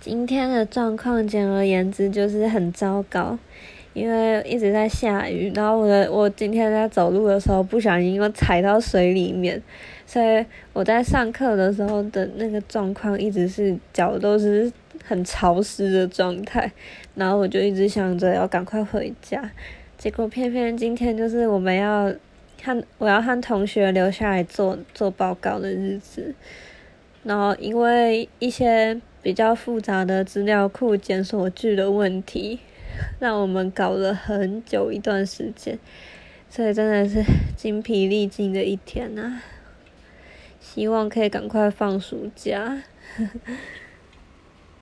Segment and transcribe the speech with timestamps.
[0.00, 3.36] 今天的状况简而言之就是很糟糕，
[3.94, 9.60] 因为一直在下雨，然后我的我今天在走路的时候不小心又踩到水里面，
[10.06, 14.72] 所以我在上课的时候的那个状况一直是脚都是
[15.04, 16.70] 很潮湿的状态，
[17.16, 19.50] 然后我就一直想着要赶快回家，
[19.98, 22.04] 结果偏偏今天就是我们要
[22.62, 26.32] 和我要和同学留下来做做报告的日子，
[27.24, 29.00] 然后因为一些。
[29.28, 32.60] 比较复杂的资料库检索句的问题，
[33.20, 35.78] 让我们搞了很久一段时间，
[36.48, 37.22] 所以真的是
[37.54, 39.42] 精疲力尽的一天呐。
[40.58, 42.82] 希望可以赶快放暑假。